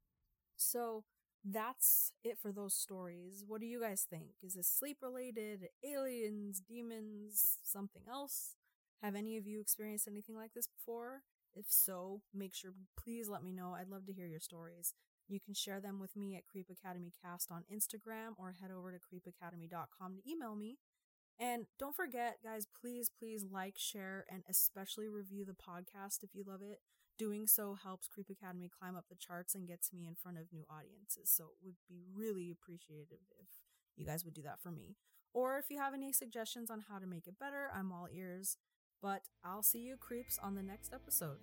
So 0.57 1.05
that's 1.43 2.13
it 2.23 2.37
for 2.39 2.53
those 2.53 2.75
stories. 2.75 3.45
What 3.49 3.61
do 3.63 3.67
you 3.67 3.81
guys 3.81 4.07
think? 4.09 4.33
Is 4.43 4.55
this 4.55 4.69
sleep 4.69 4.99
related? 5.01 5.69
Aliens, 5.83 6.61
demons, 6.61 7.59
something 7.63 8.03
else? 8.11 8.57
Have 9.03 9.15
any 9.15 9.39
of 9.39 9.47
you 9.47 9.59
experienced 9.59 10.07
anything 10.07 10.37
like 10.37 10.53
this 10.55 10.69
before? 10.69 11.23
If 11.55 11.67
so, 11.69 12.21
make 12.35 12.55
sure 12.55 12.73
please 13.03 13.29
let 13.29 13.43
me 13.43 13.53
know. 13.53 13.75
I'd 13.75 13.89
love 13.89 14.05
to 14.07 14.13
hear 14.13 14.27
your 14.27 14.41
stories. 14.41 14.93
You 15.29 15.41
can 15.41 15.55
share 15.55 15.81
them 15.81 15.99
with 15.99 16.15
me 16.15 16.37
at 16.37 16.47
Creep 16.47 16.67
Academy 16.71 17.13
Cast 17.23 17.51
on 17.51 17.65
Instagram 17.73 18.35
or 18.37 18.57
head 18.61 18.71
over 18.71 18.93
to 18.93 18.99
creepacademy.com 18.99 20.17
to 20.17 20.31
email 20.31 20.55
me. 20.55 20.77
And 21.39 21.67
don't 21.79 21.97
forget, 21.97 22.39
guys, 22.43 22.67
please, 22.81 23.11
please 23.11 23.45
like, 23.51 23.77
share, 23.77 24.25
and 24.31 24.43
especially 24.49 25.09
review 25.09 25.45
the 25.45 25.53
podcast 25.53 26.23
if 26.23 26.35
you 26.35 26.45
love 26.47 26.61
it. 26.63 26.81
Doing 27.19 27.47
so 27.47 27.77
helps 27.83 28.09
Creep 28.09 28.29
Academy 28.31 28.71
climb 28.71 28.97
up 28.97 29.05
the 29.09 29.17
charts 29.17 29.55
and 29.55 29.69
gets 29.69 29.93
me 29.93 30.07
in 30.07 30.15
front 30.15 30.39
of 30.39 30.53
new 30.53 30.65
audiences. 30.71 31.31
So 31.31 31.45
it 31.45 31.65
would 31.65 31.77
be 31.89 32.01
really 32.15 32.51
appreciative 32.51 33.19
if 33.39 33.47
you 33.97 34.07
guys 34.07 34.25
would 34.25 34.35
do 34.35 34.43
that 34.43 34.61
for 34.61 34.71
me. 34.71 34.97
Or 35.35 35.59
if 35.59 35.67
you 35.71 35.79
have 35.79 35.95
any 35.95 36.13
suggestions 36.13 36.71
on 36.71 36.85
how 36.89 36.99
to 36.99 37.07
make 37.07 37.27
it 37.27 37.39
better, 37.39 37.71
I'm 37.75 37.93
all 37.93 38.09
ears. 38.13 38.57
But 39.01 39.23
I'll 39.45 39.63
see 39.63 39.81
you 39.81 39.97
creeps 39.97 40.39
on 40.39 40.55
the 40.55 40.63
next 40.63 40.93
episode. 40.93 41.39